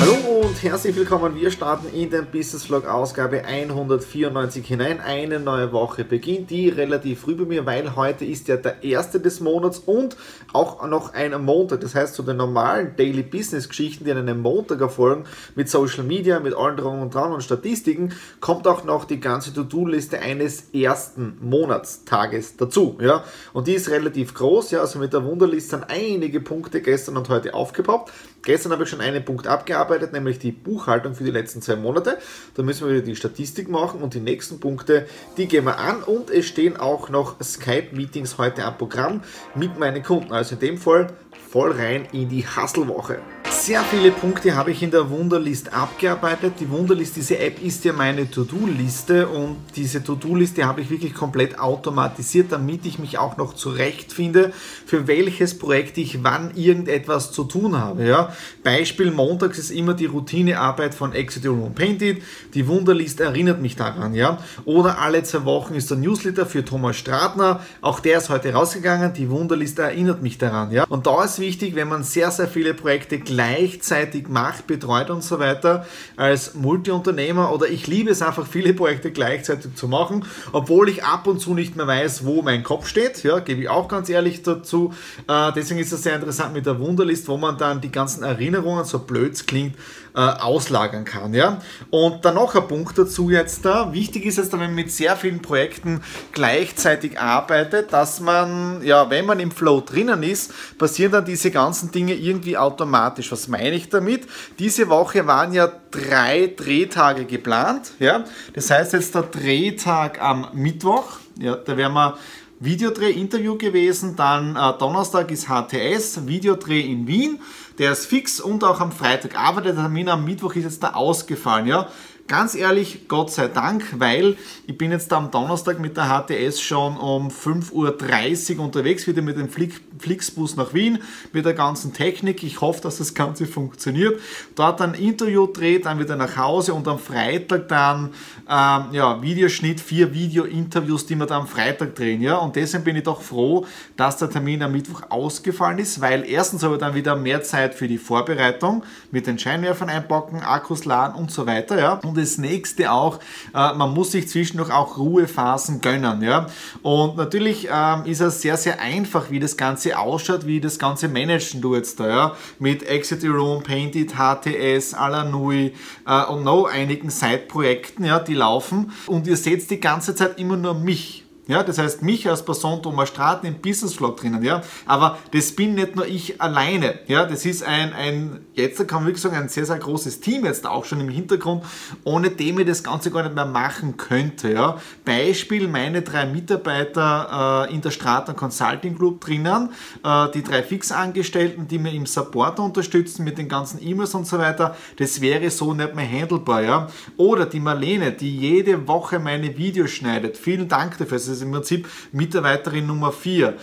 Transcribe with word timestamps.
Hallo 0.00 0.14
und 0.46 0.62
herzlich 0.62 0.96
willkommen. 0.96 1.34
Wir 1.34 1.50
starten 1.50 1.94
in 1.94 2.08
den 2.08 2.24
Business 2.24 2.64
Vlog 2.64 2.86
Ausgabe 2.86 3.44
194 3.44 4.66
hinein. 4.66 4.98
Eine 4.98 5.38
neue 5.38 5.72
Woche 5.72 6.04
beginnt, 6.04 6.48
die 6.48 6.70
relativ 6.70 7.20
früh 7.20 7.34
bei 7.34 7.44
mir, 7.44 7.66
weil 7.66 7.96
heute 7.96 8.24
ist 8.24 8.48
ja 8.48 8.56
der 8.56 8.82
erste 8.82 9.20
des 9.20 9.40
Monats 9.40 9.78
und 9.80 10.16
auch 10.54 10.86
noch 10.86 11.12
ein 11.12 11.38
Montag. 11.44 11.82
Das 11.82 11.94
heißt, 11.94 12.14
zu 12.14 12.22
den 12.22 12.38
normalen 12.38 12.96
Daily 12.96 13.22
Business 13.22 13.68
Geschichten, 13.68 14.06
die 14.06 14.12
an 14.12 14.16
einem 14.16 14.40
Montag 14.40 14.80
erfolgen, 14.80 15.24
mit 15.54 15.68
Social 15.68 16.04
Media, 16.04 16.40
mit 16.40 16.54
allen 16.54 16.78
Drum 16.78 17.02
und 17.02 17.14
Dran 17.14 17.32
und 17.32 17.42
Statistiken, 17.42 18.14
kommt 18.40 18.66
auch 18.66 18.84
noch 18.84 19.04
die 19.04 19.20
ganze 19.20 19.52
To-Do-Liste 19.52 20.18
eines 20.18 20.70
ersten 20.72 21.36
Monatstages 21.42 22.56
dazu. 22.56 22.96
Ja? 23.02 23.22
Und 23.52 23.66
die 23.66 23.74
ist 23.74 23.90
relativ 23.90 24.32
groß. 24.32 24.70
Ja? 24.70 24.80
Also 24.80 24.98
mit 24.98 25.12
der 25.12 25.26
Wunderliste 25.26 25.76
sind 25.76 25.90
einige 25.90 26.40
Punkte 26.40 26.80
gestern 26.80 27.18
und 27.18 27.28
heute 27.28 27.52
aufgepoppt. 27.52 28.10
Gestern 28.42 28.72
habe 28.72 28.84
ich 28.84 28.88
schon 28.88 29.00
einen 29.00 29.24
Punkt 29.24 29.46
abgearbeitet, 29.46 30.12
nämlich 30.12 30.38
die 30.38 30.52
Buchhaltung 30.52 31.14
für 31.14 31.24
die 31.24 31.30
letzten 31.30 31.60
zwei 31.60 31.76
Monate. 31.76 32.18
Da 32.54 32.62
müssen 32.62 32.86
wir 32.86 32.94
wieder 32.94 33.04
die 33.04 33.16
Statistik 33.16 33.68
machen 33.68 34.00
und 34.00 34.14
die 34.14 34.20
nächsten 34.20 34.60
Punkte, 34.60 35.06
die 35.36 35.46
gehen 35.46 35.64
wir 35.64 35.78
an 35.78 36.02
und 36.02 36.30
es 36.30 36.46
stehen 36.46 36.76
auch 36.78 37.10
noch 37.10 37.40
Skype-Meetings 37.42 38.38
heute 38.38 38.64
am 38.64 38.78
Programm 38.78 39.22
mit 39.54 39.78
meinen 39.78 40.02
Kunden. 40.02 40.32
Also 40.32 40.54
in 40.54 40.60
dem 40.60 40.78
Fall 40.78 41.08
voll 41.50 41.72
rein 41.72 42.06
in 42.12 42.28
die 42.28 42.46
Hustle-Woche. 42.46 43.18
Sehr 43.60 43.82
viele 43.82 44.10
Punkte 44.10 44.56
habe 44.56 44.70
ich 44.70 44.82
in 44.82 44.90
der 44.90 45.10
Wunderlist 45.10 45.74
abgearbeitet. 45.74 46.54
Die 46.60 46.70
Wunderlist, 46.70 47.16
diese 47.16 47.38
App 47.38 47.62
ist 47.62 47.84
ja 47.84 47.92
meine 47.92 48.30
To-Do-Liste 48.30 49.28
und 49.28 49.58
diese 49.76 50.02
To-Do-Liste 50.02 50.64
habe 50.64 50.80
ich 50.80 50.88
wirklich 50.88 51.12
komplett 51.12 51.58
automatisiert, 51.58 52.52
damit 52.52 52.86
ich 52.86 52.98
mich 52.98 53.18
auch 53.18 53.36
noch 53.36 53.52
zurechtfinde, 53.52 54.54
für 54.86 55.06
welches 55.06 55.58
Projekt 55.58 55.98
ich 55.98 56.24
wann 56.24 56.56
irgendetwas 56.56 57.32
zu 57.32 57.44
tun 57.44 57.78
habe. 57.78 58.06
Ja? 58.06 58.32
Beispiel 58.64 59.10
montags 59.10 59.58
ist 59.58 59.72
immer 59.72 59.92
die 59.92 60.06
Routinearbeit 60.06 60.94
von 60.94 61.12
Exit 61.12 61.44
Room 61.44 61.74
Painted. 61.74 62.22
Die 62.54 62.66
Wunderlist 62.66 63.20
erinnert 63.20 63.60
mich 63.60 63.76
daran. 63.76 64.14
Ja? 64.14 64.38
Oder 64.64 65.00
alle 65.00 65.22
zwei 65.22 65.44
Wochen 65.44 65.74
ist 65.74 65.90
der 65.90 65.98
Newsletter 65.98 66.46
für 66.46 66.64
Thomas 66.64 66.96
Stratner. 66.96 67.60
Auch 67.82 68.00
der 68.00 68.16
ist 68.16 68.30
heute 68.30 68.54
rausgegangen. 68.54 69.12
Die 69.12 69.28
Wunderlist 69.28 69.78
erinnert 69.78 70.22
mich 70.22 70.38
daran. 70.38 70.72
Ja? 70.72 70.84
Und 70.84 71.06
da 71.06 71.24
ist 71.24 71.38
wichtig, 71.38 71.74
wenn 71.74 71.88
man 71.88 72.04
sehr, 72.04 72.30
sehr 72.30 72.48
viele 72.48 72.72
Projekte 72.72 73.18
gleich 73.18 73.49
gleichzeitig 73.50 74.28
macht, 74.28 74.66
betreut 74.66 75.10
und 75.10 75.22
so 75.22 75.38
weiter 75.38 75.86
als 76.16 76.54
Multiunternehmer 76.54 77.52
oder 77.52 77.68
ich 77.68 77.86
liebe 77.86 78.10
es 78.10 78.22
einfach, 78.22 78.46
viele 78.46 78.74
Projekte 78.74 79.10
gleichzeitig 79.10 79.74
zu 79.74 79.88
machen, 79.88 80.24
obwohl 80.52 80.88
ich 80.88 81.04
ab 81.04 81.26
und 81.26 81.40
zu 81.40 81.54
nicht 81.54 81.76
mehr 81.76 81.86
weiß, 81.86 82.24
wo 82.24 82.42
mein 82.42 82.62
Kopf 82.62 82.86
steht, 82.86 83.22
ja, 83.22 83.40
gebe 83.40 83.62
ich 83.62 83.68
auch 83.68 83.88
ganz 83.88 84.08
ehrlich 84.08 84.42
dazu. 84.42 84.94
Äh, 85.28 85.52
deswegen 85.54 85.80
ist 85.80 85.92
es 85.92 86.02
sehr 86.02 86.14
interessant 86.14 86.52
mit 86.52 86.66
der 86.66 86.78
Wunderlist, 86.78 87.28
wo 87.28 87.36
man 87.36 87.58
dann 87.58 87.80
die 87.80 87.90
ganzen 87.90 88.22
Erinnerungen, 88.22 88.84
so 88.84 89.00
blöd 89.00 89.46
klingt, 89.46 89.74
äh, 90.14 90.20
auslagern 90.20 91.04
kann. 91.04 91.34
Ja? 91.34 91.60
Und 91.90 92.24
dann 92.24 92.34
noch 92.34 92.54
ein 92.54 92.66
Punkt 92.66 92.98
dazu 92.98 93.30
jetzt 93.30 93.64
da. 93.64 93.92
Wichtig 93.92 94.26
ist 94.26 94.38
es, 94.38 94.50
wenn 94.52 94.58
man 94.58 94.74
mit 94.74 94.90
sehr 94.90 95.16
vielen 95.16 95.40
Projekten 95.40 96.02
gleichzeitig 96.32 97.18
arbeitet, 97.18 97.92
dass 97.92 98.20
man, 98.20 98.82
ja, 98.82 99.08
wenn 99.10 99.26
man 99.26 99.40
im 99.40 99.50
Flow 99.50 99.80
drinnen 99.80 100.22
ist, 100.22 100.52
passieren 100.78 101.12
dann 101.12 101.24
diese 101.24 101.50
ganzen 101.50 101.92
Dinge 101.92 102.14
irgendwie 102.14 102.56
automatisch. 102.56 103.30
Was 103.30 103.39
meine 103.48 103.76
ich 103.76 103.88
damit? 103.88 104.26
Diese 104.58 104.88
Woche 104.88 105.26
waren 105.26 105.52
ja 105.52 105.70
drei 105.90 106.52
Drehtage 106.56 107.24
geplant. 107.24 107.92
Ja? 107.98 108.24
Das 108.54 108.70
heißt 108.70 108.92
jetzt 108.92 109.14
der 109.14 109.22
Drehtag 109.22 110.20
am 110.20 110.48
Mittwoch. 110.52 111.18
Ja, 111.38 111.56
da 111.56 111.76
werden 111.76 111.94
wir 111.94 112.18
Videodreh, 112.60 113.10
Interview 113.10 113.56
gewesen. 113.56 114.16
Dann 114.16 114.54
äh, 114.54 114.78
Donnerstag 114.78 115.30
ist 115.30 115.48
HTS, 115.48 116.26
Videodreh 116.26 116.80
in 116.80 117.06
Wien. 117.06 117.40
Der 117.78 117.92
ist 117.92 118.06
fix 118.06 118.40
und 118.40 118.62
auch 118.62 118.80
am 118.80 118.92
Freitag. 118.92 119.38
Aber 119.38 119.62
der 119.62 119.74
Termin 119.74 120.10
am 120.10 120.24
Mittwoch 120.24 120.54
ist 120.54 120.64
jetzt 120.64 120.82
da 120.82 120.90
ausgefallen. 120.90 121.66
Ja? 121.66 121.88
Ganz 122.28 122.54
ehrlich, 122.54 123.08
Gott 123.08 123.32
sei 123.32 123.48
Dank, 123.48 123.84
weil 123.98 124.36
ich 124.66 124.78
bin 124.78 124.92
jetzt 124.92 125.12
am 125.12 125.30
Donnerstag 125.32 125.80
mit 125.80 125.96
der 125.96 126.04
HTS 126.04 126.60
schon 126.60 126.96
um 126.96 127.28
5.30 127.28 128.56
Uhr 128.56 128.64
unterwegs, 128.64 129.06
wieder 129.08 129.20
mit 129.20 129.36
dem 129.36 129.48
Flixbus 129.48 130.54
nach 130.54 130.72
Wien, 130.72 131.00
mit 131.32 131.44
der 131.44 131.54
ganzen 131.54 131.92
Technik. 131.92 132.44
Ich 132.44 132.60
hoffe, 132.60 132.82
dass 132.82 132.98
das 132.98 133.14
Ganze 133.14 133.46
funktioniert. 133.46 134.20
Dort 134.54 134.80
ein 134.80 134.94
Interview 134.94 135.46
dreht, 135.46 135.86
dann 135.86 135.98
wieder 135.98 136.14
nach 136.14 136.36
Hause 136.36 136.72
und 136.72 136.86
am 136.86 137.00
Freitag 137.00 137.66
dann 137.68 138.10
ähm, 138.48 138.84
ja, 138.92 139.20
Videoschnitt, 139.20 139.80
vier 139.80 140.14
Video-Interviews, 140.14 141.06
die 141.06 141.16
wir 141.16 141.26
dann 141.26 141.42
am 141.42 141.48
Freitag 141.48 141.96
drehen. 141.96 142.22
Ja? 142.22 142.36
Und 142.36 142.54
deshalb 142.54 142.84
bin 142.84 142.94
ich 142.94 143.02
doch 143.02 143.22
froh, 143.22 143.66
dass 143.96 144.18
der 144.18 144.30
Termin 144.30 144.62
am 144.62 144.72
Mittwoch 144.72 145.02
ausgefallen 145.08 145.78
ist, 145.78 146.00
weil 146.00 146.24
erstens 146.24 146.62
habe 146.62 146.74
ich 146.74 146.80
dann 146.80 146.94
wieder 146.94 147.16
mehr 147.16 147.42
Zeit 147.42 147.74
für 147.74 147.88
die 147.88 147.98
Vorbereitung 147.98 148.84
mit 149.10 149.26
den 149.26 149.38
Scheinwerfern 149.38 149.88
einpacken, 149.88 150.40
Akkus 150.40 150.84
laden 150.84 151.16
und 151.16 151.30
so 151.32 151.46
weiter. 151.46 151.78
Ja? 151.78 151.94
Und 151.94 152.19
das 152.20 152.38
nächste 152.38 152.92
auch, 152.92 153.18
äh, 153.54 153.74
man 153.74 153.92
muss 153.92 154.12
sich 154.12 154.28
zwischendurch 154.28 154.70
auch 154.70 154.98
Ruhephasen 154.98 155.80
gönnen. 155.80 156.22
Ja? 156.22 156.46
Und 156.82 157.16
natürlich 157.16 157.68
ähm, 157.72 158.04
ist 158.04 158.20
es 158.20 158.42
sehr, 158.42 158.56
sehr 158.56 158.80
einfach, 158.80 159.30
wie 159.30 159.40
das 159.40 159.56
Ganze 159.56 159.98
ausschaut, 159.98 160.46
wie 160.46 160.60
das 160.60 160.78
Ganze 160.78 161.08
managen 161.08 161.60
du 161.60 161.74
jetzt 161.74 162.00
da. 162.00 162.08
Ja? 162.08 162.36
Mit 162.58 162.82
Exit 162.82 163.24
Room, 163.24 163.62
Painted, 163.62 164.14
HTS, 164.14 164.94
Alanui 164.94 165.74
äh, 166.06 166.24
und 166.26 166.44
noch 166.44 166.66
einigen 166.66 167.10
Side-Projekten, 167.10 168.04
ja, 168.04 168.18
die 168.18 168.34
laufen. 168.34 168.92
Und 169.06 169.26
ihr 169.26 169.36
seht 169.36 169.70
die 169.70 169.80
ganze 169.80 170.14
Zeit 170.14 170.38
immer 170.38 170.56
nur 170.56 170.74
mich. 170.74 171.24
Ja, 171.50 171.64
das 171.64 171.78
heißt, 171.78 172.02
mich 172.02 172.28
als 172.28 172.44
Person 172.44 172.80
Thomas 172.80 173.08
Straten 173.08 173.44
im 173.44 173.54
Business 173.54 173.94
Vlog 173.94 174.18
drinnen, 174.18 174.40
ja. 174.44 174.62
Aber 174.86 175.18
das 175.32 175.50
bin 175.50 175.74
nicht 175.74 175.96
nur 175.96 176.06
ich 176.06 176.40
alleine, 176.40 177.00
ja. 177.08 177.26
Das 177.26 177.44
ist 177.44 177.64
ein, 177.64 177.92
ein, 177.92 178.44
jetzt 178.54 178.78
kann 178.86 179.00
man 179.00 179.06
wirklich 179.06 179.22
sagen, 179.22 179.34
ein 179.34 179.48
sehr, 179.48 179.66
sehr 179.66 179.78
großes 179.78 180.20
Team 180.20 180.44
jetzt 180.44 180.64
auch 180.64 180.84
schon 180.84 181.00
im 181.00 181.08
Hintergrund, 181.08 181.64
ohne 182.04 182.30
dem 182.30 182.60
ich 182.60 182.66
das 182.68 182.84
Ganze 182.84 183.10
gar 183.10 183.24
nicht 183.24 183.34
mehr 183.34 183.46
machen 183.46 183.96
könnte, 183.96 184.52
ja. 184.52 184.78
Beispiel, 185.04 185.66
meine 185.66 186.02
drei 186.02 186.24
Mitarbeiter 186.24 187.66
äh, 187.68 187.74
in 187.74 187.80
der 187.80 187.90
Straten 187.90 188.36
Consulting 188.36 188.96
Group 188.96 189.20
drinnen, 189.20 189.70
äh, 190.04 190.30
die 190.30 190.44
drei 190.44 190.62
Fixangestellten, 190.62 191.66
die 191.66 191.80
mir 191.80 191.92
im 191.92 192.06
Support 192.06 192.60
unterstützen 192.60 193.24
mit 193.24 193.38
den 193.38 193.48
ganzen 193.48 193.82
E-Mails 193.82 194.14
und 194.14 194.24
so 194.24 194.38
weiter, 194.38 194.76
das 194.98 195.20
wäre 195.20 195.50
so 195.50 195.74
nicht 195.74 195.96
mehr 195.96 196.08
handelbar, 196.08 196.62
ja. 196.62 196.86
Oder 197.16 197.46
die 197.46 197.58
Marlene, 197.58 198.12
die 198.12 198.36
jede 198.36 198.86
Woche 198.86 199.18
meine 199.18 199.58
Videos 199.58 199.90
schneidet. 199.90 200.36
Vielen 200.36 200.68
Dank 200.68 200.96
dafür. 200.96 201.18
Das 201.18 201.26
ist 201.26 201.39
im 201.42 201.52
Prinzip 201.52 201.88
Mitarbeiterin 202.12 202.86
Nummer 202.86 203.12
4. 203.12 203.48
Äh, 203.48 203.54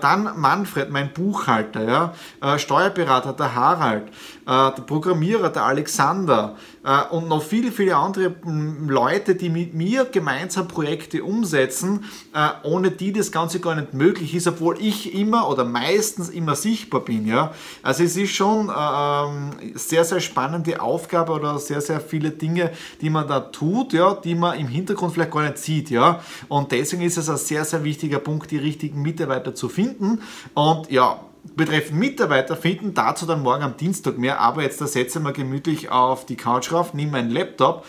dann 0.00 0.30
Manfred, 0.36 0.90
mein 0.90 1.12
Buchhalter, 1.12 1.84
ja? 1.84 2.14
Äh, 2.40 2.58
Steuerberater, 2.58 3.32
der 3.32 3.54
Harald, 3.54 4.08
äh, 4.08 4.10
der 4.46 4.82
Programmierer, 4.86 5.50
der 5.50 5.64
Alexander 5.64 6.56
und 7.10 7.28
noch 7.28 7.42
viele, 7.42 7.70
viele 7.70 7.96
andere 7.96 8.34
Leute, 8.44 9.36
die 9.36 9.50
mit 9.50 9.72
mir 9.72 10.04
gemeinsam 10.04 10.66
Projekte 10.66 11.22
umsetzen, 11.22 12.04
ohne 12.64 12.90
die 12.90 13.12
das 13.12 13.30
Ganze 13.30 13.60
gar 13.60 13.76
nicht 13.76 13.94
möglich 13.94 14.34
ist, 14.34 14.48
obwohl 14.48 14.76
ich 14.80 15.14
immer 15.14 15.48
oder 15.48 15.64
meistens 15.64 16.28
immer 16.28 16.56
sichtbar 16.56 17.02
bin. 17.02 17.26
Ja? 17.26 17.54
Also 17.82 18.02
es 18.02 18.16
ist 18.16 18.32
schon 18.32 18.70
ähm, 18.76 19.50
sehr, 19.74 20.04
sehr 20.04 20.20
spannende 20.20 20.80
Aufgabe 20.80 21.32
oder 21.32 21.58
sehr, 21.58 21.80
sehr 21.80 22.00
viele 22.00 22.30
Dinge, 22.30 22.72
die 23.00 23.10
man 23.10 23.28
da 23.28 23.38
tut, 23.40 23.92
ja, 23.92 24.14
die 24.14 24.34
man 24.34 24.58
im 24.58 24.66
Hintergrund 24.66 25.12
vielleicht 25.12 25.30
gar 25.30 25.42
nicht 25.42 25.58
sieht. 25.58 25.90
Ja? 25.90 26.20
Und 26.48 26.72
deswegen 26.72 27.02
ist 27.02 27.16
es 27.16 27.28
ein 27.28 27.36
sehr, 27.36 27.64
sehr 27.64 27.84
wichtiger 27.84 28.18
Punkt, 28.18 28.50
die 28.50 28.58
richtigen 28.58 29.02
Mitarbeiter 29.02 29.54
zu 29.54 29.68
finden. 29.68 30.20
Und 30.54 30.90
ja, 30.90 31.20
betreffend 31.56 31.98
Mitarbeiter 31.98 32.56
finden, 32.56 32.94
dazu 32.94 33.26
dann 33.26 33.42
morgen 33.42 33.62
am 33.62 33.76
Dienstag 33.76 34.18
mehr. 34.18 34.40
Aber 34.40 34.62
jetzt 34.62 34.80
da 34.80 34.86
setze 34.86 35.18
ich 35.18 35.24
mal 35.24 35.32
gemütlich 35.32 35.90
auf 35.90 36.26
die 36.26 36.36
Couch 36.36 36.72
rauf, 36.72 36.94
nehme 36.94 37.12
meinen 37.12 37.30
Laptop 37.30 37.84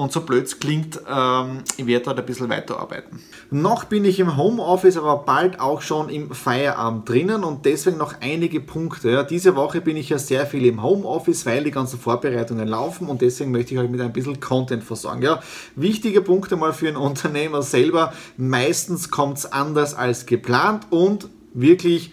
Und 0.00 0.12
so 0.12 0.20
blöd 0.20 0.44
es 0.44 0.60
klingt, 0.60 1.00
ähm, 1.12 1.64
ich 1.76 1.86
werde 1.86 2.04
dort 2.04 2.20
ein 2.20 2.24
bisschen 2.24 2.48
weiterarbeiten. 2.48 3.20
Noch 3.50 3.82
bin 3.82 4.04
ich 4.04 4.20
im 4.20 4.36
Homeoffice, 4.36 4.96
aber 4.96 5.24
bald 5.24 5.58
auch 5.58 5.82
schon 5.82 6.08
im 6.08 6.30
Feierabend 6.30 7.08
drinnen 7.08 7.42
und 7.42 7.64
deswegen 7.64 7.96
noch 7.96 8.14
einige 8.20 8.60
Punkte. 8.60 9.10
Ja, 9.10 9.24
diese 9.24 9.56
Woche 9.56 9.80
bin 9.80 9.96
ich 9.96 10.10
ja 10.10 10.18
sehr 10.18 10.46
viel 10.46 10.66
im 10.66 10.84
Homeoffice, 10.84 11.46
weil 11.46 11.64
die 11.64 11.72
ganzen 11.72 11.98
Vorbereitungen 11.98 12.68
laufen 12.68 13.08
und 13.08 13.22
deswegen 13.22 13.50
möchte 13.50 13.74
ich 13.74 13.80
euch 13.80 13.90
mit 13.90 14.00
ein 14.00 14.12
bisschen 14.12 14.38
Content 14.38 14.84
versorgen. 14.84 15.22
Ja, 15.22 15.40
wichtige 15.74 16.20
Punkte 16.20 16.54
mal 16.54 16.72
für 16.72 16.86
einen 16.86 16.96
Unternehmer 16.96 17.62
selber. 17.62 18.12
Meistens 18.36 19.10
kommt 19.10 19.38
es 19.38 19.46
anders 19.50 19.94
als 19.96 20.26
geplant 20.26 20.86
und 20.90 21.28
wirklich 21.54 22.12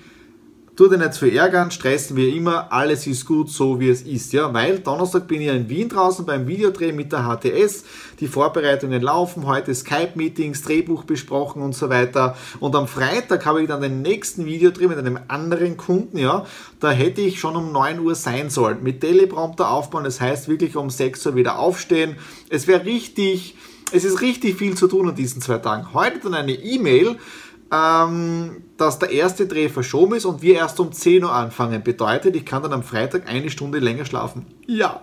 Tu 0.75 0.89
dir 0.89 0.97
nicht 0.97 1.13
zu 1.13 1.31
ärgern, 1.31 1.71
stressen 1.71 2.17
wir 2.17 2.35
immer, 2.35 2.73
alles 2.73 3.07
ist 3.07 3.25
gut, 3.25 3.49
so 3.49 3.79
wie 3.79 3.87
es 3.87 4.01
ist. 4.01 4.33
Ja, 4.33 4.53
weil 4.53 4.79
Donnerstag 4.79 5.25
bin 5.25 5.39
ich 5.39 5.47
in 5.47 5.69
Wien 5.69 5.87
draußen 5.87 6.25
beim 6.25 6.47
Videodreh 6.47 6.91
mit 6.91 7.13
der 7.13 7.23
HTS. 7.23 7.85
Die 8.19 8.27
Vorbereitungen 8.27 9.01
laufen, 9.01 9.45
heute 9.45 9.73
Skype-Meetings, 9.73 10.63
Drehbuch 10.63 11.05
besprochen 11.05 11.61
und 11.61 11.75
so 11.75 11.89
weiter. 11.89 12.35
Und 12.59 12.75
am 12.75 12.89
Freitag 12.89 13.45
habe 13.45 13.61
ich 13.61 13.69
dann 13.69 13.81
den 13.81 14.01
nächsten 14.01 14.45
Videodreh 14.45 14.87
mit 14.87 14.97
einem 14.97 15.17
anderen 15.29 15.77
Kunden, 15.77 16.17
ja. 16.17 16.45
Da 16.81 16.91
hätte 16.91 17.21
ich 17.21 17.39
schon 17.39 17.55
um 17.55 17.71
9 17.71 18.01
Uhr 18.01 18.15
sein 18.15 18.49
sollen. 18.49 18.83
Mit 18.83 18.99
Teleprompter 18.99 19.69
aufbauen, 19.69 20.03
das 20.03 20.19
heißt 20.19 20.49
wirklich 20.49 20.75
um 20.75 20.89
6 20.89 21.25
Uhr 21.27 21.35
wieder 21.35 21.57
aufstehen. 21.57 22.17
Es 22.49 22.67
wäre 22.67 22.83
richtig, 22.83 23.55
es 23.93 24.03
ist 24.03 24.19
richtig 24.19 24.57
viel 24.57 24.75
zu 24.75 24.89
tun 24.89 25.07
an 25.07 25.15
diesen 25.15 25.41
zwei 25.41 25.59
Tagen. 25.59 25.93
Heute 25.93 26.19
dann 26.19 26.33
eine 26.33 26.51
E-Mail, 26.51 27.15
ähm, 27.71 28.63
dass 28.77 28.99
der 28.99 29.11
erste 29.11 29.47
Dreh 29.47 29.69
verschoben 29.69 30.15
ist 30.15 30.25
und 30.25 30.41
wir 30.41 30.55
erst 30.55 30.79
um 30.79 30.91
10 30.91 31.23
Uhr 31.23 31.31
anfangen. 31.31 31.83
Bedeutet, 31.83 32.35
ich 32.35 32.45
kann 32.45 32.61
dann 32.61 32.73
am 32.73 32.83
Freitag 32.83 33.27
eine 33.27 33.49
Stunde 33.49 33.79
länger 33.79 34.05
schlafen. 34.05 34.45
Ja. 34.67 35.01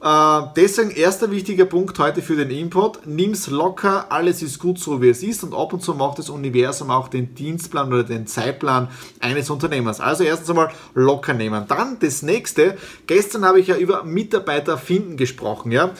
Äh, 0.00 0.46
deswegen 0.56 0.90
erster 0.90 1.30
wichtiger 1.30 1.64
Punkt 1.64 1.98
heute 1.98 2.22
für 2.22 2.36
den 2.36 2.50
Input. 2.50 3.06
Nimm's 3.06 3.48
locker, 3.48 4.12
alles 4.12 4.42
ist 4.42 4.60
gut 4.60 4.78
so 4.78 5.02
wie 5.02 5.08
es 5.08 5.22
ist 5.22 5.42
und 5.42 5.54
ab 5.54 5.72
und 5.72 5.82
zu 5.82 5.94
macht 5.94 6.18
das 6.18 6.30
Universum 6.30 6.90
auch 6.90 7.08
den 7.08 7.34
Dienstplan 7.34 7.92
oder 7.92 8.04
den 8.04 8.26
Zeitplan 8.26 8.88
eines 9.20 9.50
Unternehmers. 9.50 10.00
Also 10.00 10.22
erstens 10.22 10.50
einmal 10.50 10.70
locker 10.94 11.34
nehmen. 11.34 11.64
Dann 11.66 11.98
das 11.98 12.22
nächste. 12.22 12.76
Gestern 13.06 13.44
habe 13.44 13.58
ich 13.58 13.66
ja 13.66 13.76
über 13.76 14.04
Mitarbeiter 14.04 14.78
finden 14.78 15.16
gesprochen, 15.16 15.72
ja. 15.72 15.90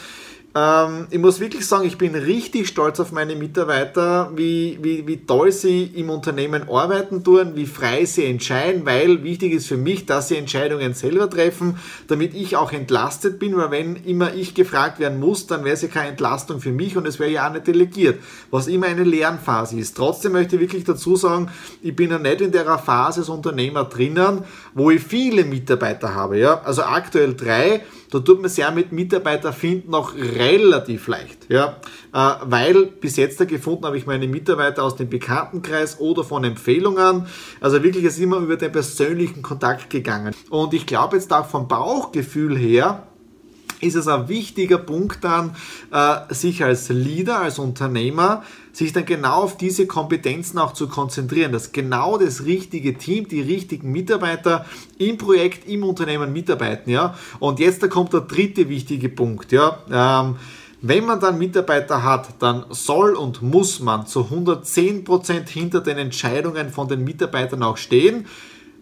Ähm, 0.55 1.07
ich 1.11 1.19
muss 1.19 1.41
wirklich 1.41 1.67
sagen, 1.67 1.87
ich 1.87 1.99
bin 1.99 2.15
richtig 2.15 2.69
stolz 2.69 2.99
auf 3.01 3.13
meine 3.13 3.37
Mitarbeiter, 3.37 4.33
wie, 4.35 4.79
wie, 4.81 5.07
wie 5.07 5.19
toll 5.19 5.53
sie 5.53 5.85
im 5.95 6.09
Unternehmen 6.09 6.69
arbeiten 6.71 7.23
tun, 7.23 7.53
wie 7.55 7.67
frei 7.67 8.07
sie 8.07 8.25
entscheiden, 8.25 8.87
weil 8.87 9.23
wichtig 9.23 9.53
ist 9.53 9.69
für 9.69 9.77
mich, 9.77 10.07
dass 10.07 10.29
sie 10.29 10.37
Entscheidungen 10.37 10.95
selber 10.95 11.29
treffen, 11.29 11.77
damit 12.07 12.35
ich 12.35 12.57
auch 12.57 12.73
entlastet 12.73 13.39
bin, 13.39 13.57
weil 13.57 13.71
wenn 13.71 13.97
immer 13.97 14.35
ich 14.35 14.55
gefragt 14.55 14.99
werden 15.01 15.21
muss, 15.21 15.47
dann 15.47 15.65
wäre 15.65 15.75
es 15.75 15.83
ja 15.83 15.89
keine 15.89 16.11
Entlastung 16.11 16.61
für 16.61 16.73
mich 16.73 16.97
und 16.97 17.07
es 17.07 17.19
wäre 17.19 17.31
ja 17.31 17.49
auch 17.49 17.53
nicht 17.53 17.67
delegiert, 17.67 18.19
was 18.51 18.69
immer 18.69 18.87
eine 18.87 19.05
Lernphase 19.05 19.79
ist. 19.79 19.97
Trotzdem 19.97 20.33
möchte 20.33 20.57
ich 20.57 20.63
wirklich 20.63 20.85
dazu 20.85 21.15
sagen, 21.17 21.51
ich 21.83 21.95
bin 21.95 22.11
ja 22.11 22.19
nicht 22.19 22.41
in 22.41 22.53
der 22.53 22.79
Phase 22.79 23.21
als 23.21 23.29
Unternehmer 23.29 23.85
drinnen, 23.85 24.45
wo 24.75 24.91
ich 24.91 25.03
viele 25.03 25.45
Mitarbeiter 25.45 26.15
habe. 26.15 26.39
Ja? 26.39 26.63
Also 26.63 26.83
aktuell 26.83 27.35
drei, 27.35 27.83
da 28.11 28.21
tut 28.21 28.41
man 28.41 28.51
sehr 28.51 28.71
mit 28.71 28.93
Mitarbeiter 28.93 29.53
finden 29.53 29.91
noch 29.91 30.15
relativ 30.15 31.07
leicht. 31.09 31.47
Ja? 31.49 31.77
Äh, 32.13 32.35
weil 32.45 32.87
bis 32.87 33.17
jetzt 33.17 33.41
da 33.41 33.45
gefunden 33.45 33.85
habe 33.85 33.99
ich 33.99 34.07
meine 34.07 34.27
Mitarbeiter 34.27 34.83
aus 34.83 34.97
dem 34.97 35.09
Bekanntenkreis 35.09 36.01
oder 36.01 36.25
von 36.25 36.45
Empfehlungen. 36.45 37.27
Also 37.61 37.83
wirklich 37.83 38.05
ist 38.05 38.19
immer 38.19 38.39
über 38.39 38.57
den 38.57 38.73
persönlichen 38.73 39.43
Kontakt 39.43 39.91
gegangen. 39.91 40.35
Und 40.51 40.75
ich 40.75 40.87
glaube 40.87 41.17
jetzt 41.17 41.33
auch 41.33 41.47
vom 41.47 41.69
Bauchgefühl 41.69 42.57
her, 42.57 43.05
ist 43.81 43.95
es 43.95 44.09
ein 44.09 44.29
wichtiger 44.29 44.79
Punkt 44.79 45.23
dann, 45.23 45.55
äh, 45.93 46.35
sich 46.35 46.65
als 46.65 46.89
Leader, 46.89 47.41
als 47.41 47.59
Unternehmer, 47.59 48.43
sich 48.79 48.93
dann 48.93 49.05
genau 49.05 49.43
auf 49.43 49.57
diese 49.57 49.89
Kompetenzen 49.89 50.57
auch 50.59 50.73
zu 50.73 50.87
konzentrieren, 50.87 51.51
dass 51.51 51.73
genau 51.73 52.17
das 52.17 52.45
richtige 52.45 52.97
Team, 52.97 53.27
die 53.27 53.41
richtigen 53.41 53.91
Mitarbeiter 53.91 54.67
im 54.99 55.19
Projekt, 55.19 55.69
im 55.69 55.83
Unternehmen 55.83 56.33
mitarbeiten, 56.33 56.93
ja. 56.93 57.17
Und 57.41 57.59
jetzt 57.59 57.83
da 57.83 57.89
kommt 57.89 58.13
der 58.13 58.21
dritte 58.21 58.69
wichtige 58.69 59.09
Punkt, 59.09 59.51
ja. 59.51 59.79
Ähm, 59.91 60.37
wenn 60.81 61.05
man 61.05 61.19
dann 61.19 61.39
Mitarbeiter 61.39 62.05
hat, 62.05 62.29
dann 62.39 62.67
soll 62.71 63.17
und 63.17 63.43
muss 63.43 63.81
man 63.81 64.07
zu 64.07 64.21
110% 64.31 65.49
hinter 65.49 65.81
den 65.81 65.99
Entscheidungen 65.99 66.71
von 66.71 66.87
den 66.87 67.03
Mitarbeitern 67.03 67.65
auch 67.65 67.79
stehen 67.79 68.27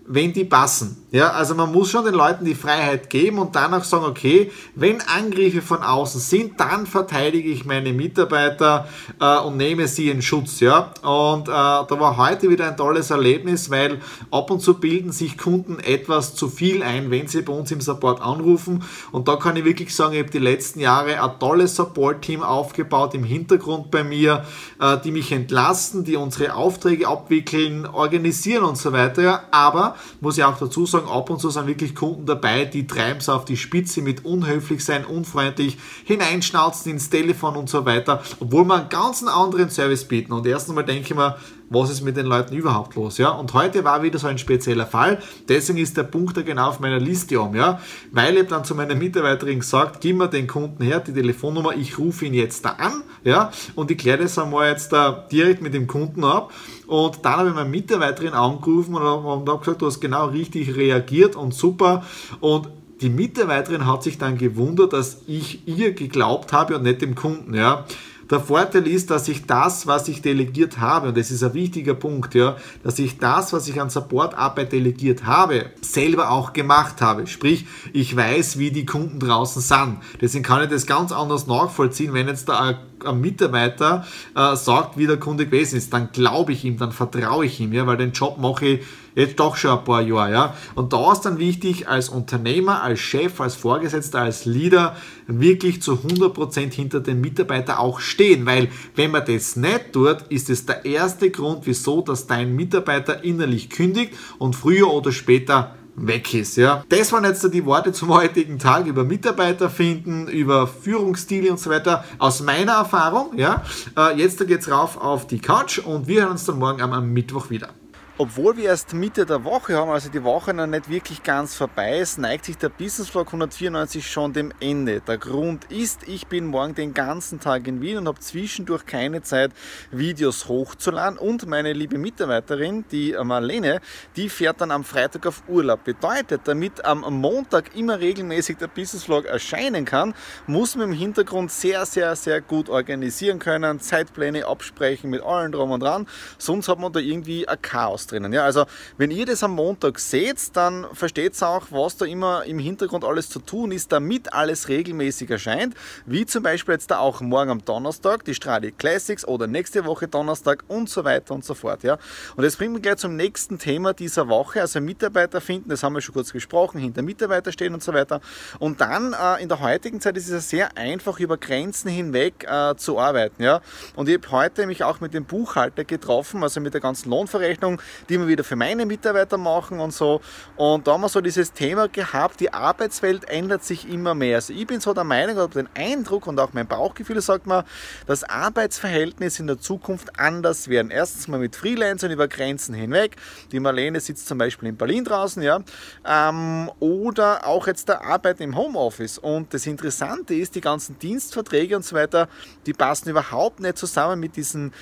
wenn 0.06 0.32
die 0.32 0.44
passen. 0.44 1.05
Ja, 1.12 1.30
also 1.30 1.54
man 1.54 1.70
muss 1.70 1.90
schon 1.90 2.04
den 2.04 2.14
Leuten 2.14 2.44
die 2.44 2.56
Freiheit 2.56 3.10
geben 3.10 3.38
und 3.38 3.54
dann 3.54 3.72
auch 3.72 3.84
sagen, 3.84 4.04
okay, 4.06 4.50
wenn 4.74 5.00
Angriffe 5.02 5.62
von 5.62 5.80
außen 5.80 6.20
sind, 6.20 6.58
dann 6.58 6.84
verteidige 6.84 7.48
ich 7.48 7.64
meine 7.64 7.92
Mitarbeiter 7.92 8.88
äh, 9.20 9.38
und 9.38 9.56
nehme 9.56 9.86
sie 9.86 10.10
in 10.10 10.20
Schutz. 10.20 10.58
Ja, 10.58 10.92
und 11.02 11.46
äh, 11.46 11.52
da 11.52 11.86
war 11.90 12.16
heute 12.16 12.50
wieder 12.50 12.66
ein 12.66 12.76
tolles 12.76 13.10
Erlebnis, 13.10 13.70
weil 13.70 14.00
ab 14.32 14.50
und 14.50 14.60
zu 14.60 14.74
bilden 14.80 15.12
sich 15.12 15.38
Kunden 15.38 15.78
etwas 15.78 16.34
zu 16.34 16.48
viel 16.48 16.82
ein, 16.82 17.08
wenn 17.12 17.28
sie 17.28 17.42
bei 17.42 17.52
uns 17.52 17.70
im 17.70 17.80
Support 17.80 18.20
anrufen. 18.20 18.82
Und 19.12 19.28
da 19.28 19.36
kann 19.36 19.54
ich 19.54 19.64
wirklich 19.64 19.94
sagen, 19.94 20.14
ich 20.14 20.20
habe 20.20 20.30
die 20.30 20.38
letzten 20.38 20.80
Jahre 20.80 21.22
ein 21.22 21.38
tolles 21.38 21.76
Support-Team 21.76 22.42
aufgebaut 22.42 23.14
im 23.14 23.22
Hintergrund 23.22 23.92
bei 23.92 24.02
mir, 24.02 24.44
äh, 24.80 24.96
die 25.04 25.12
mich 25.12 25.30
entlasten, 25.30 26.02
die 26.02 26.16
unsere 26.16 26.56
Aufträge 26.56 27.06
abwickeln, 27.06 27.86
organisieren 27.86 28.64
und 28.64 28.76
so 28.76 28.92
weiter. 28.92 29.22
Ja, 29.22 29.42
aber 29.52 29.94
muss 30.20 30.36
ich 30.36 30.42
auch 30.42 30.58
dazu 30.58 30.84
sagen, 30.84 31.05
ab 31.08 31.30
und 31.30 31.40
zu 31.40 31.50
sind 31.50 31.66
wirklich 31.66 31.94
Kunden 31.94 32.26
dabei, 32.26 32.64
die 32.64 32.86
treiben 32.86 33.20
es 33.20 33.28
auf 33.28 33.44
die 33.44 33.56
Spitze 33.56 34.02
mit 34.02 34.24
unhöflich 34.24 34.84
sein, 34.84 35.04
unfreundlich, 35.04 35.78
hineinschnauzen 36.04 36.92
ins 36.92 37.10
Telefon 37.10 37.56
und 37.56 37.68
so 37.68 37.84
weiter, 37.84 38.22
obwohl 38.40 38.64
man 38.64 38.80
einen 38.82 38.88
ganz 38.88 39.22
anderen 39.22 39.70
Service 39.70 40.04
bieten. 40.04 40.32
Und 40.32 40.46
erst 40.46 40.68
einmal 40.68 40.84
denke 40.84 41.02
ich 41.02 41.14
mir, 41.14 41.36
was 41.70 41.90
ist 41.90 42.02
mit 42.02 42.16
den 42.16 42.26
Leuten 42.26 42.54
überhaupt 42.54 42.94
los, 42.94 43.18
ja? 43.18 43.30
Und 43.30 43.54
heute 43.54 43.84
war 43.84 44.02
wieder 44.02 44.18
so 44.18 44.26
ein 44.26 44.38
spezieller 44.38 44.86
Fall, 44.86 45.18
deswegen 45.48 45.78
ist 45.78 45.96
der 45.96 46.04
Punkt 46.04 46.36
da 46.36 46.42
genau 46.42 46.68
auf 46.68 46.80
meiner 46.80 47.00
Liste 47.00 47.40
um, 47.40 47.54
ja? 47.54 47.80
Weil 48.12 48.36
ich 48.36 48.48
dann 48.48 48.64
zu 48.64 48.74
meiner 48.74 48.94
Mitarbeiterin 48.94 49.60
gesagt, 49.60 50.00
gib 50.00 50.16
mir 50.16 50.28
den 50.28 50.46
Kunden 50.46 50.82
her, 50.82 51.00
die 51.00 51.12
Telefonnummer, 51.12 51.74
ich 51.76 51.98
rufe 51.98 52.26
ihn 52.26 52.34
jetzt 52.34 52.64
da 52.64 52.70
an, 52.70 53.02
ja? 53.24 53.50
Und 53.74 53.90
ich 53.90 53.98
kläre 53.98 54.22
das 54.22 54.38
einmal 54.38 54.70
jetzt 54.70 54.92
da 54.92 55.26
direkt 55.30 55.62
mit 55.62 55.74
dem 55.74 55.86
Kunden 55.86 56.24
ab 56.24 56.52
und 56.86 57.24
dann 57.24 57.36
habe 57.36 57.48
ich 57.48 57.54
meine 57.54 57.68
Mitarbeiterin 57.68 58.32
angerufen 58.32 58.94
und 58.94 59.48
habe 59.48 59.58
gesagt, 59.58 59.82
du 59.82 59.86
hast 59.86 60.00
genau 60.00 60.26
richtig 60.26 60.76
reagiert 60.76 61.34
und 61.34 61.52
super. 61.52 62.04
Und 62.40 62.68
die 63.00 63.10
Mitarbeiterin 63.10 63.86
hat 63.86 64.02
sich 64.02 64.18
dann 64.18 64.38
gewundert, 64.38 64.92
dass 64.92 65.22
ich 65.26 65.66
ihr 65.66 65.92
geglaubt 65.92 66.52
habe 66.52 66.76
und 66.76 66.84
nicht 66.84 67.02
dem 67.02 67.14
Kunden. 67.14 67.54
Ja. 67.54 67.84
Der 68.30 68.40
Vorteil 68.40 68.86
ist, 68.88 69.10
dass 69.10 69.28
ich 69.28 69.46
das, 69.46 69.86
was 69.86 70.08
ich 70.08 70.20
delegiert 70.20 70.78
habe, 70.80 71.08
und 71.08 71.16
das 71.16 71.30
ist 71.30 71.44
ein 71.44 71.54
wichtiger 71.54 71.94
Punkt, 71.94 72.34
ja, 72.34 72.56
dass 72.82 72.98
ich 72.98 73.18
das, 73.18 73.52
was 73.52 73.68
ich 73.68 73.80
an 73.80 73.88
Supportarbeit 73.88 74.72
delegiert 74.72 75.24
habe, 75.24 75.66
selber 75.80 76.30
auch 76.30 76.52
gemacht 76.52 77.00
habe. 77.00 77.26
Sprich, 77.28 77.66
ich 77.92 78.16
weiß, 78.16 78.58
wie 78.58 78.72
die 78.72 78.84
Kunden 78.84 79.20
draußen 79.20 79.62
sind. 79.62 79.98
Deswegen 80.20 80.44
kann 80.44 80.62
ich 80.62 80.70
das 80.70 80.86
ganz 80.86 81.12
anders 81.12 81.46
nachvollziehen, 81.46 82.14
wenn 82.14 82.26
jetzt 82.26 82.48
da 82.48 82.60
ein 82.60 82.76
ein 83.04 83.20
Mitarbeiter 83.20 84.06
äh, 84.34 84.56
sagt, 84.56 84.96
wie 84.96 85.06
der 85.06 85.18
Kunde 85.18 85.46
gewesen 85.46 85.76
ist, 85.76 85.92
dann 85.92 86.10
glaube 86.12 86.52
ich 86.52 86.64
ihm, 86.64 86.78
dann 86.78 86.92
vertraue 86.92 87.46
ich 87.46 87.60
ihm, 87.60 87.72
ja, 87.72 87.86
weil 87.86 87.96
den 87.96 88.12
Job 88.12 88.38
mache 88.38 88.66
ich 88.66 88.80
jetzt 89.14 89.40
doch 89.40 89.56
schon 89.56 89.78
ein 89.78 89.84
paar 89.84 90.02
Jahre. 90.02 90.32
Ja. 90.32 90.54
Und 90.74 90.92
da 90.92 91.12
ist 91.12 91.22
dann 91.22 91.38
wichtig, 91.38 91.88
als 91.88 92.08
Unternehmer, 92.08 92.82
als 92.82 93.00
Chef, 93.00 93.40
als 93.40 93.56
Vorgesetzter, 93.56 94.20
als 94.20 94.44
Leader 94.44 94.96
wirklich 95.26 95.82
zu 95.82 95.94
100% 95.94 96.72
hinter 96.72 97.00
den 97.00 97.20
Mitarbeiter 97.20 97.80
auch 97.80 97.98
stehen, 98.00 98.46
weil 98.46 98.68
wenn 98.94 99.10
man 99.10 99.24
das 99.26 99.56
nicht 99.56 99.92
tut, 99.92 100.18
ist 100.28 100.50
es 100.50 100.66
der 100.66 100.84
erste 100.84 101.30
Grund, 101.30 101.66
wieso, 101.66 102.02
dass 102.02 102.26
dein 102.26 102.54
Mitarbeiter 102.54 103.24
innerlich 103.24 103.70
kündigt 103.70 104.12
und 104.38 104.54
früher 104.54 104.92
oder 104.92 105.12
später 105.12 105.74
weg 105.96 106.34
ist. 106.34 106.56
Ja. 106.56 106.84
Das 106.88 107.12
waren 107.12 107.24
jetzt 107.24 107.52
die 107.52 107.64
Worte 107.64 107.92
zum 107.92 108.10
heutigen 108.10 108.58
Tag 108.58 108.86
über 108.86 109.04
Mitarbeiter 109.04 109.70
finden, 109.70 110.28
über 110.28 110.66
Führungsstile 110.66 111.50
und 111.50 111.58
so 111.58 111.70
weiter 111.70 112.04
aus 112.18 112.42
meiner 112.42 112.72
Erfahrung. 112.72 113.36
Ja. 113.36 113.62
Äh, 113.96 114.18
jetzt 114.18 114.38
geht 114.46 114.60
es 114.60 114.70
rauf 114.70 114.98
auf 114.98 115.26
die 115.26 115.38
Couch 115.38 115.78
und 115.78 116.06
wir 116.06 116.22
hören 116.22 116.32
uns 116.32 116.44
dann 116.44 116.58
morgen 116.58 116.82
am 116.82 117.12
Mittwoch 117.12 117.50
wieder. 117.50 117.70
Obwohl 118.18 118.56
wir 118.56 118.64
erst 118.64 118.94
Mitte 118.94 119.26
der 119.26 119.44
Woche 119.44 119.76
haben, 119.76 119.90
also 119.90 120.08
die 120.08 120.24
Woche 120.24 120.54
noch 120.54 120.66
nicht 120.66 120.88
wirklich 120.88 121.22
ganz 121.22 121.54
vorbei 121.54 121.98
ist, 121.98 122.16
neigt 122.16 122.46
sich 122.46 122.56
der 122.56 122.70
Business 122.70 123.10
Vlog 123.10 123.26
194 123.26 124.10
schon 124.10 124.32
dem 124.32 124.54
Ende. 124.58 125.02
Der 125.02 125.18
Grund 125.18 125.70
ist, 125.70 126.08
ich 126.08 126.26
bin 126.26 126.46
morgen 126.46 126.74
den 126.74 126.94
ganzen 126.94 127.40
Tag 127.40 127.68
in 127.68 127.82
Wien 127.82 127.98
und 127.98 128.08
habe 128.08 128.18
zwischendurch 128.18 128.86
keine 128.86 129.20
Zeit, 129.20 129.52
Videos 129.90 130.48
hochzuladen. 130.48 131.18
Und 131.18 131.46
meine 131.46 131.74
liebe 131.74 131.98
Mitarbeiterin, 131.98 132.86
die 132.90 133.14
Marlene, 133.22 133.82
die 134.16 134.30
fährt 134.30 134.62
dann 134.62 134.70
am 134.70 134.84
Freitag 134.84 135.26
auf 135.26 135.42
Urlaub. 135.46 135.84
Bedeutet, 135.84 136.40
damit 136.44 136.86
am 136.86 137.02
Montag 137.20 137.76
immer 137.76 138.00
regelmäßig 138.00 138.56
der 138.56 138.68
Business 138.68 139.04
Vlog 139.04 139.26
erscheinen 139.26 139.84
kann, 139.84 140.14
muss 140.46 140.74
man 140.74 140.88
im 140.88 140.96
Hintergrund 140.96 141.52
sehr, 141.52 141.84
sehr, 141.84 142.16
sehr 142.16 142.40
gut 142.40 142.70
organisieren 142.70 143.40
können, 143.40 143.78
Zeitpläne 143.78 144.46
absprechen 144.46 145.10
mit 145.10 145.22
allen 145.22 145.52
drum 145.52 145.70
und 145.70 145.80
dran. 145.80 146.06
Sonst 146.38 146.68
hat 146.68 146.78
man 146.78 146.94
da 146.94 147.00
irgendwie 147.00 147.46
ein 147.46 147.60
Chaos 147.60 148.05
Drinnen. 148.06 148.32
Ja? 148.32 148.44
Also 148.44 148.66
wenn 148.96 149.10
ihr 149.10 149.26
das 149.26 149.42
am 149.42 149.52
Montag 149.52 149.98
seht, 149.98 150.56
dann 150.56 150.86
versteht 150.92 151.40
ihr 151.40 151.48
auch, 151.48 151.66
was 151.70 151.96
da 151.96 152.04
immer 152.04 152.44
im 152.44 152.58
Hintergrund 152.58 153.04
alles 153.04 153.28
zu 153.28 153.38
tun 153.40 153.72
ist, 153.72 153.92
damit 153.92 154.32
alles 154.32 154.68
regelmäßig 154.68 155.30
erscheint. 155.30 155.74
Wie 156.06 156.26
zum 156.26 156.42
Beispiel 156.42 156.74
jetzt 156.74 156.90
da 156.90 156.98
auch 156.98 157.20
morgen 157.20 157.50
am 157.50 157.64
Donnerstag 157.64 158.24
die 158.24 158.34
Stradi 158.34 158.72
Classics 158.72 159.26
oder 159.26 159.46
nächste 159.46 159.84
Woche 159.84 160.08
Donnerstag 160.08 160.64
und 160.68 160.88
so 160.88 161.04
weiter 161.04 161.34
und 161.34 161.44
so 161.44 161.54
fort. 161.54 161.82
Ja? 161.82 161.98
Und 162.36 162.44
das 162.44 162.56
bringt 162.56 162.72
mich 162.72 162.82
gleich 162.82 162.96
zum 162.96 163.16
nächsten 163.16 163.58
Thema 163.58 163.92
dieser 163.92 164.28
Woche, 164.28 164.60
also 164.60 164.80
Mitarbeiter 164.80 165.40
finden, 165.40 165.70
das 165.70 165.82
haben 165.82 165.94
wir 165.94 166.00
schon 166.00 166.14
kurz 166.14 166.32
gesprochen, 166.32 166.78
hinter 166.78 167.02
Mitarbeiter 167.02 167.52
stehen 167.52 167.74
und 167.74 167.82
so 167.82 167.92
weiter. 167.92 168.20
Und 168.58 168.80
dann 168.80 169.12
äh, 169.12 169.42
in 169.42 169.48
der 169.48 169.60
heutigen 169.60 170.00
Zeit 170.00 170.16
ist 170.16 170.28
es 170.28 170.50
ja 170.50 170.56
sehr 170.56 170.76
einfach, 170.76 171.20
über 171.20 171.36
Grenzen 171.36 171.88
hinweg 171.88 172.46
äh, 172.48 172.74
zu 172.76 172.98
arbeiten. 172.98 173.42
Ja? 173.42 173.60
Und 173.94 174.08
ich 174.08 174.16
habe 174.16 174.30
heute 174.30 174.66
mich 174.66 174.84
auch 174.84 175.00
mit 175.00 175.14
dem 175.14 175.24
Buchhalter 175.24 175.84
getroffen, 175.84 176.42
also 176.42 176.60
mit 176.60 176.74
der 176.74 176.80
ganzen 176.80 177.10
Lohnverrechnung, 177.10 177.80
die 178.08 178.18
wir 178.18 178.26
wieder 178.26 178.44
für 178.44 178.56
meine 178.56 178.86
Mitarbeiter 178.86 179.38
machen 179.38 179.80
und 179.80 179.92
so. 179.92 180.20
Und 180.56 180.86
da 180.86 180.92
haben 180.92 181.02
wir 181.02 181.08
so 181.08 181.20
dieses 181.20 181.52
Thema 181.52 181.88
gehabt, 181.88 182.40
die 182.40 182.52
Arbeitswelt 182.52 183.28
ändert 183.28 183.64
sich 183.64 183.88
immer 183.88 184.14
mehr. 184.14 184.36
Also 184.36 184.52
ich 184.52 184.66
bin 184.66 184.80
so 184.80 184.92
der 184.94 185.04
Meinung, 185.04 185.36
oder 185.36 185.48
den 185.48 185.68
Eindruck 185.74 186.26
und 186.26 186.38
auch 186.40 186.52
mein 186.52 186.66
Bauchgefühl 186.66 187.20
sagt 187.20 187.46
mir, 187.46 187.64
dass 188.06 188.24
Arbeitsverhältnisse 188.24 189.42
in 189.42 189.46
der 189.46 189.60
Zukunft 189.60 190.18
anders 190.18 190.68
werden. 190.68 190.90
Erstens 190.90 191.28
mal 191.28 191.38
mit 191.38 191.56
Freelancern 191.56 192.10
über 192.10 192.28
Grenzen 192.28 192.74
hinweg. 192.74 193.16
Die 193.52 193.60
Marlene 193.60 194.00
sitzt 194.00 194.26
zum 194.26 194.38
Beispiel 194.38 194.68
in 194.68 194.76
Berlin 194.76 195.04
draußen, 195.04 195.42
ja. 195.42 195.60
Ähm, 196.06 196.70
oder 196.80 197.46
auch 197.46 197.66
jetzt 197.66 197.88
der 197.88 198.04
Arbeit 198.04 198.40
im 198.40 198.56
Homeoffice. 198.56 199.18
Und 199.18 199.52
das 199.54 199.66
Interessante 199.66 200.34
ist, 200.34 200.54
die 200.54 200.60
ganzen 200.60 200.98
Dienstverträge 200.98 201.76
und 201.76 201.84
so 201.84 201.96
weiter, 201.96 202.28
die 202.66 202.72
passen 202.72 203.08
überhaupt 203.10 203.60
nicht 203.60 203.78
zusammen 203.78 204.20
mit 204.20 204.36
diesen 204.36 204.72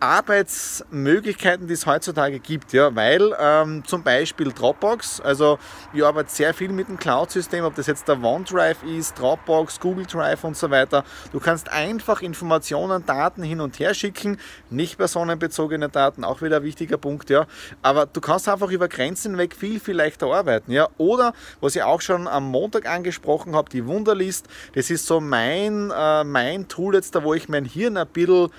Arbeitsmöglichkeiten, 0.00 1.66
die 1.66 1.72
es 1.72 1.86
heutzutage 1.86 2.38
gibt, 2.38 2.72
ja, 2.72 2.94
weil 2.94 3.34
ähm, 3.38 3.82
zum 3.86 4.02
Beispiel 4.02 4.52
Dropbox, 4.52 5.20
also 5.20 5.58
ich 5.94 6.04
arbeite 6.04 6.30
sehr 6.30 6.52
viel 6.52 6.68
mit 6.68 6.88
dem 6.88 6.98
Cloud-System, 6.98 7.64
ob 7.64 7.74
das 7.76 7.86
jetzt 7.86 8.06
der 8.06 8.22
OneDrive 8.22 8.82
ist, 8.82 9.18
Dropbox, 9.18 9.80
Google 9.80 10.04
Drive 10.04 10.44
und 10.44 10.56
so 10.56 10.70
weiter. 10.70 11.04
Du 11.32 11.40
kannst 11.40 11.72
einfach 11.72 12.20
Informationen, 12.20 13.06
Daten 13.06 13.42
hin 13.42 13.60
und 13.60 13.78
her 13.78 13.94
schicken, 13.94 14.38
nicht 14.68 14.98
personenbezogene 14.98 15.88
Daten, 15.88 16.24
auch 16.24 16.42
wieder 16.42 16.58
ein 16.58 16.62
wichtiger 16.62 16.98
Punkt, 16.98 17.30
ja, 17.30 17.46
aber 17.80 18.04
du 18.06 18.20
kannst 18.20 18.48
einfach 18.48 18.70
über 18.70 18.88
Grenzen 18.88 19.38
weg 19.38 19.56
viel, 19.56 19.80
viel 19.80 19.96
leichter 19.96 20.26
arbeiten, 20.26 20.72
ja, 20.72 20.88
oder 20.98 21.32
was 21.60 21.74
ich 21.74 21.82
auch 21.82 22.02
schon 22.02 22.28
am 22.28 22.50
Montag 22.50 22.86
angesprochen 22.86 23.56
habe, 23.56 23.70
die 23.70 23.86
Wunderlist, 23.86 24.46
das 24.74 24.90
ist 24.90 25.06
so 25.06 25.20
mein, 25.20 25.90
äh, 25.90 26.24
mein 26.24 26.68
Tool 26.68 26.94
jetzt 26.94 27.14
da, 27.14 27.24
wo 27.24 27.32
ich 27.32 27.48
mein 27.48 27.64
Hirn 27.64 27.96
ein 27.96 28.06
bisschen 28.06 28.50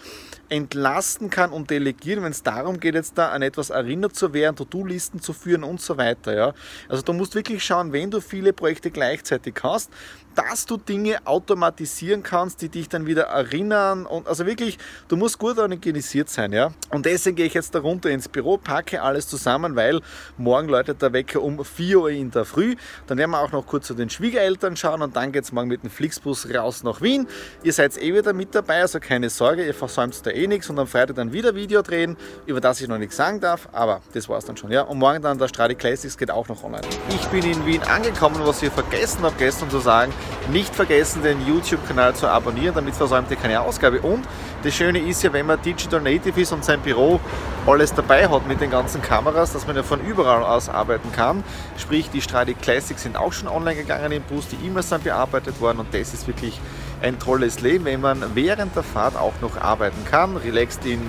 entlasten 0.50 1.30
kann 1.30 1.52
und 1.52 1.70
delegieren, 1.70 2.24
wenn 2.24 2.32
es 2.32 2.44
darum 2.44 2.80
geht, 2.80 2.96
jetzt 2.96 3.18
da 3.18 3.30
an 3.30 3.42
etwas 3.42 3.70
erinnert 3.70 4.16
zu 4.16 4.34
werden, 4.34 4.56
To-Do-Listen 4.56 5.22
zu 5.22 5.34
führen 5.34 5.64
und 5.64 5.82
so 5.82 5.98
weiter. 5.98 6.36
Ja. 6.36 6.54
Also 6.90 7.04
du 7.04 7.14
musst 7.14 7.36
wirklich 7.36 7.64
schauen, 7.64 7.94
wenn 7.94 8.12
du 8.12 8.22
viele 8.22 8.54
Projekte 8.54 8.92
gleichzeitig 8.92 9.56
hast, 9.64 9.92
dass 10.38 10.68
du 10.68 10.78
Dinge 10.78 11.18
automatisieren 11.26 12.22
kannst, 12.22 12.62
die 12.62 12.70
dich 12.70 12.88
dann 12.88 13.08
wieder 13.08 13.24
erinnern. 13.24 14.06
Und 14.06 14.28
also 14.28 14.46
wirklich, 14.46 14.78
du 15.08 15.18
musst 15.18 15.40
gut 15.40 15.58
organisiert 15.58 16.30
sein, 16.30 16.54
ja. 16.54 16.72
Und 16.92 17.08
deswegen 17.08 17.38
gehe 17.38 17.48
ich 17.48 17.56
jetzt 17.56 17.74
da 17.74 17.80
runter 17.80 18.12
ins 18.12 18.30
Büro, 18.30 18.58
packe 18.58 19.02
alles 19.02 19.28
zusammen, 19.28 19.76
weil 19.76 20.00
morgen 20.38 20.70
läutet 20.70 21.02
der 21.02 21.12
Wecker 21.12 21.42
um 21.42 21.66
4 21.66 22.00
Uhr 22.00 22.10
in 22.12 22.30
der 22.30 22.46
Früh. 22.46 22.76
Dann 23.08 23.18
werden 23.18 23.32
wir 23.32 23.42
auch 23.42 23.52
noch 23.52 23.66
kurz 23.66 23.88
zu 23.88 23.96
den 23.96 24.12
Schwiegereltern 24.12 24.78
schauen 24.78 25.02
und 25.02 25.16
dann 25.16 25.32
geht 25.32 25.44
es 25.44 25.52
morgen 25.52 25.70
mit 25.70 25.82
dem 25.82 25.90
Flixbus 25.90 26.54
raus 26.54 26.84
nach 26.84 27.02
Wien. 27.02 27.28
Ihr 27.64 27.74
seid 27.74 27.98
eh 27.98 28.14
wieder 28.14 28.34
mit 28.34 28.54
dabei, 28.54 28.82
also 28.82 29.00
keine 29.00 29.32
Sorge, 29.32 29.66
ihr 29.66 29.74
versäumt 29.74 30.24
da 30.24 30.30
eh 30.38 30.48
nichts 30.48 30.70
und 30.70 30.80
am 30.80 30.88
Freitag 30.88 31.16
dann 31.16 31.34
wieder 31.34 31.56
Video 31.56 31.82
drehen, 31.82 32.16
über 32.46 32.62
das 32.62 32.80
ich 32.82 32.88
noch 32.88 32.98
nichts 32.98 33.18
sagen 33.18 33.40
darf, 33.40 33.68
aber 33.72 34.02
das 34.14 34.30
war 34.30 34.38
es 34.38 34.46
dann 34.46 34.56
schon, 34.56 34.72
ja. 34.72 34.84
Und 34.84 35.00
morgen 35.00 35.22
dann 35.22 35.38
der 35.38 35.48
Stradi 35.48 35.76
Classics 35.76 36.18
geht 36.18 36.32
auch 36.32 36.48
noch 36.48 36.64
online. 36.64 36.88
Ich 37.10 37.28
bin 37.28 37.44
in 37.44 37.66
Wien 37.66 37.82
angekommen, 37.84 38.38
was 38.44 38.62
ich 38.62 38.72
vergessen 38.72 39.24
habe 39.24 39.36
gestern 39.38 39.70
zu 39.70 39.80
sagen. 39.80 40.14
Nicht 40.52 40.74
vergessen, 40.74 41.24
den 41.24 41.46
YouTube-Kanal 41.46 42.16
zu 42.16 42.28
abonnieren, 42.28 42.76
damit 42.76 42.96
versäumt 42.96 43.30
ihr 43.32 43.38
keine 43.38 43.62
Ausgabe. 43.62 44.00
Und 44.02 44.26
das 44.64 44.74
Schöne 44.74 45.00
ist 45.00 45.24
ja, 45.24 45.34
wenn 45.34 45.46
man 45.46 45.62
Digital 45.62 46.02
Native 46.02 46.40
ist 46.40 46.52
und 46.52 46.64
sein 46.64 46.80
Büro 46.82 47.20
alles 47.66 47.94
dabei 47.94 48.28
hat 48.28 48.48
mit 48.48 48.62
den 48.62 48.72
ganzen 48.72 49.02
Kameras, 49.02 49.54
dass 49.54 49.68
man 49.68 49.76
ja 49.76 49.84
von 49.84 50.00
überall 50.02 50.44
aus 50.44 50.70
arbeiten 50.70 51.12
kann. 51.12 51.44
Sprich, 51.78 52.10
die 52.10 52.22
Stradi 52.22 52.54
Classics 52.54 53.04
sind 53.04 53.18
auch 53.18 53.34
schon 53.34 53.48
online 53.50 53.76
gegangen 53.76 54.12
im 54.12 54.24
Bus, 54.24 54.48
die 54.48 54.66
E-Mails 54.66 54.90
sind 54.90 55.04
bearbeitet 55.04 55.60
worden 55.60 55.80
und 55.80 55.94
das 55.94 56.14
ist 56.14 56.28
wirklich 56.28 56.60
ein 57.02 57.20
tolles 57.20 57.62
Leben, 57.62 57.86
wenn 57.86 58.02
man 58.02 58.24
während 58.36 58.76
der 58.76 58.84
Fahrt 58.84 59.16
auch 59.16 59.34
noch 59.42 59.58
arbeiten 59.58 60.06
kann, 60.06 60.38
relaxed 60.38 60.86
in 60.86 61.02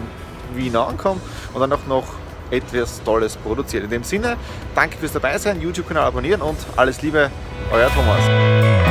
Wien 0.54 0.76
ankommt 0.76 1.22
und 1.52 1.60
dann 1.60 1.72
auch 1.72 1.86
noch 1.86 2.04
etwas 2.50 3.02
Tolles 3.04 3.36
produziert. 3.36 3.84
In 3.84 3.90
dem 3.90 4.04
Sinne, 4.04 4.36
danke 4.74 4.96
fürs 4.96 5.12
Dabeisein, 5.12 5.60
YouTube-Kanal 5.60 6.04
abonnieren 6.04 6.40
und 6.40 6.58
alles 6.76 7.02
Liebe, 7.02 7.30
euer 7.70 7.90
Thomas. 7.90 8.87